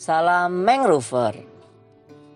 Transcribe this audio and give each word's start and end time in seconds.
Salam 0.00 0.64
mangrover. 0.64 1.36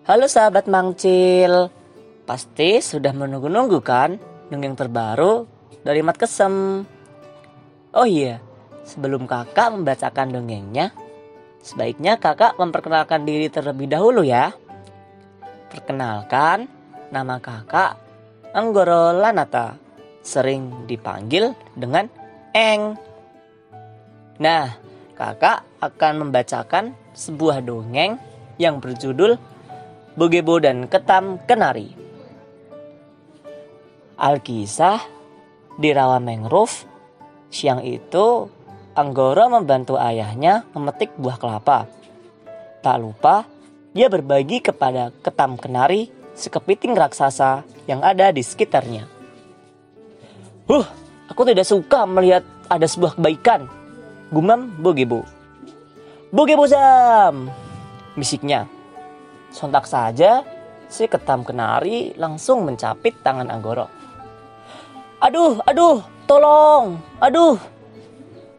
Halo 0.05 0.29
sahabat 0.29 0.69
Mangcil. 0.69 1.73
Pasti 2.21 2.77
sudah 2.77 3.09
menunggu-nunggu 3.09 3.81
kan 3.81 4.21
dongeng 4.53 4.77
terbaru 4.77 5.49
dari 5.81 6.05
Mat 6.05 6.13
Kesem. 6.13 6.85
Oh 7.89 8.05
iya, 8.05 8.37
sebelum 8.85 9.25
kakak 9.25 9.73
membacakan 9.73 10.37
dongengnya, 10.37 10.93
sebaiknya 11.65 12.21
kakak 12.21 12.53
memperkenalkan 12.61 13.25
diri 13.25 13.49
terlebih 13.49 13.89
dahulu 13.89 14.21
ya. 14.21 14.53
Perkenalkan, 15.73 16.69
nama 17.09 17.41
kakak 17.41 17.97
Anggoro 18.53 19.09
Lanata, 19.09 19.73
sering 20.21 20.85
dipanggil 20.85 21.57
dengan 21.73 22.05
Eng. 22.53 22.93
Nah, 24.37 24.69
kakak 25.17 25.65
akan 25.81 26.29
membacakan 26.29 27.04
sebuah 27.15 27.63
dongeng 27.63 28.19
yang 28.59 28.83
berjudul 28.83 29.39
Bogebo 30.15 30.59
dan 30.59 30.91
Ketam 30.91 31.39
Kenari. 31.47 31.91
Alkisah 34.15 35.03
di 35.75 35.91
rawa 35.91 36.23
mangrove, 36.23 36.87
siang 37.51 37.83
itu 37.83 38.47
Anggoro 38.95 39.51
membantu 39.51 39.99
ayahnya 39.99 40.63
memetik 40.71 41.11
buah 41.19 41.35
kelapa. 41.35 41.83
Tak 42.79 42.95
lupa, 42.95 43.43
dia 43.91 44.07
berbagi 44.07 44.63
kepada 44.63 45.11
ketam 45.19 45.59
kenari 45.59 46.07
sekepiting 46.31 46.95
raksasa 46.95 47.67
yang 47.91 47.99
ada 47.99 48.31
di 48.31 48.39
sekitarnya. 48.39 49.03
Huh, 50.71 50.87
aku 51.27 51.43
tidak 51.43 51.67
suka 51.67 52.07
melihat 52.07 52.47
ada 52.71 52.87
sebuah 52.87 53.19
kebaikan, 53.19 53.67
gumam 54.31 54.71
Bogebo. 54.79 55.27
Bogebo 56.33 56.65
Zam, 56.65 57.53
bisiknya. 58.17 58.65
Sontak 59.53 59.85
saja, 59.85 60.41
si 60.89 61.05
ketam 61.05 61.45
kenari 61.45 62.17
langsung 62.17 62.65
mencapit 62.65 63.13
tangan 63.21 63.53
Anggoro. 63.53 63.85
Aduh, 65.21 65.61
aduh, 65.69 66.01
tolong, 66.25 66.97
aduh. 67.21 67.61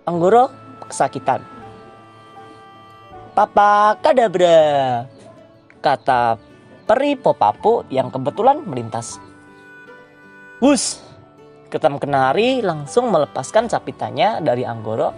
Anggoro 0.06 0.46
kesakitan. 0.86 1.42
Papa 3.34 3.98
kadabra, 3.98 5.04
kata 5.82 6.38
peri 6.86 7.18
popapu 7.18 7.82
yang 7.90 8.14
kebetulan 8.14 8.62
melintas. 8.62 9.18
Wus, 10.62 11.02
ketam 11.68 11.98
kenari 11.98 12.62
langsung 12.62 13.10
melepaskan 13.10 13.66
capitannya 13.66 14.38
dari 14.40 14.62
Anggoro 14.62 15.10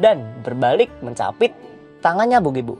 dan 0.00 0.40
berbalik 0.40 0.88
mencapit 1.04 1.52
tangannya 2.02 2.42
Bugibu. 2.42 2.76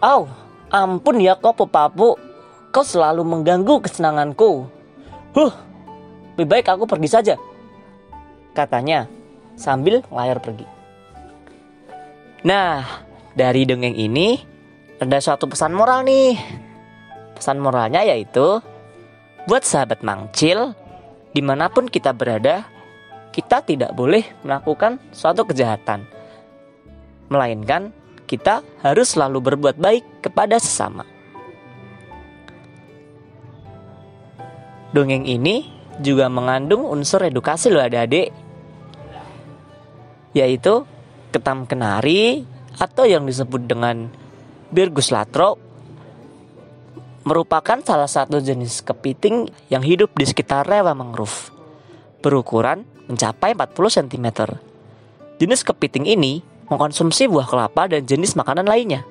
Au, 0.00 0.24
ampun 0.72 1.20
ya 1.20 1.36
kau 1.36 1.52
popapu, 1.52 2.16
kau 2.72 2.84
selalu 2.86 3.22
mengganggu 3.22 3.84
kesenanganku. 3.84 4.64
Huh, 5.36 5.52
lebih 6.34 6.48
baik 6.48 6.72
aku 6.72 6.88
pergi 6.88 7.08
saja, 7.10 7.34
katanya 8.56 9.10
sambil 9.58 10.00
layar 10.08 10.40
pergi. 10.40 10.64
Nah, 12.46 12.86
dari 13.34 13.66
dongeng 13.66 13.98
ini 13.98 14.38
ada 15.02 15.18
suatu 15.18 15.50
pesan 15.50 15.74
moral 15.74 16.06
nih. 16.06 16.38
Pesan 17.34 17.58
moralnya 17.58 18.02
yaitu 18.06 18.62
buat 19.46 19.62
sahabat 19.62 20.02
mangcil, 20.06 20.74
di 21.34 21.42
mana 21.42 21.70
pun 21.70 21.86
kita 21.90 22.14
berada, 22.14 22.66
kita 23.34 23.62
tidak 23.62 23.94
boleh 23.94 24.26
melakukan 24.42 24.98
suatu 25.14 25.46
kejahatan, 25.46 26.06
melainkan 27.28 27.92
kita 28.28 28.60
harus 28.84 29.16
selalu 29.16 29.52
berbuat 29.52 29.80
baik 29.80 30.24
kepada 30.24 30.60
sesama. 30.60 31.08
Dongeng 34.92 35.28
ini 35.28 35.68
juga 36.00 36.32
mengandung 36.32 36.84
unsur 36.88 37.24
edukasi 37.24 37.68
loh 37.68 37.84
adik-adik 37.84 38.32
yaitu 40.36 40.84
ketam 41.32 41.68
kenari 41.68 42.44
atau 42.78 43.04
yang 43.04 43.26
disebut 43.26 43.64
dengan 43.68 44.08
Birgus 44.68 45.08
latro 45.08 45.56
merupakan 47.24 47.80
salah 47.84 48.08
satu 48.08 48.40
jenis 48.40 48.84
kepiting 48.84 49.48
yang 49.72 49.80
hidup 49.80 50.12
di 50.12 50.28
sekitar 50.28 50.68
rawa 50.68 50.92
mangrove 50.92 51.52
berukuran 52.20 52.84
mencapai 53.08 53.56
40 53.56 53.72
cm. 54.04 54.26
Jenis 55.40 55.60
kepiting 55.64 56.04
ini 56.04 56.44
mengkonsumsi 56.68 57.28
buah 57.28 57.48
kelapa 57.48 57.88
dan 57.88 58.04
jenis 58.04 58.36
makanan 58.36 58.68
lainnya 58.68 59.04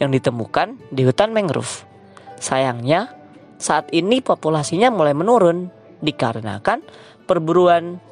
yang 0.00 0.10
ditemukan 0.10 0.80
di 0.90 1.06
hutan 1.06 1.30
mangrove. 1.30 1.86
Sayangnya, 2.40 3.14
saat 3.60 3.88
ini 3.94 4.20
populasinya 4.20 4.90
mulai 4.90 5.14
menurun 5.14 5.70
dikarenakan 6.02 6.82
perburuan 7.24 8.02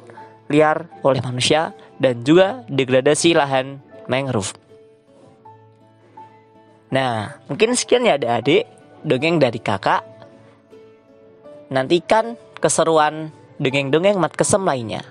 liar 0.49 0.89
oleh 1.05 1.21
manusia 1.21 1.75
dan 2.01 2.25
juga 2.25 2.65
degradasi 2.71 3.37
lahan 3.37 3.81
mangrove. 4.09 4.55
Nah, 6.93 7.41
mungkin 7.49 7.73
sekian 7.73 8.05
ya 8.05 8.21
adik-adik 8.21 8.69
dongeng 9.01 9.41
dari 9.41 9.57
kakak. 9.57 10.05
Nantikan 11.73 12.37
keseruan 12.61 13.33
dongeng-dongeng 13.57 14.21
mat 14.21 14.37
kesem 14.37 14.61
lainnya. 14.61 15.01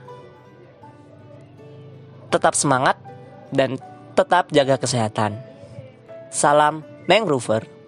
Tetap 2.31 2.55
semangat 2.55 2.97
dan 3.53 3.77
tetap 4.17 4.49
jaga 4.51 4.81
kesehatan. 4.81 5.37
Salam 6.33 6.83
mangrover. 7.07 7.82